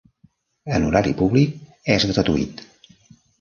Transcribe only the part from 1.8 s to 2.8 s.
és gratuït.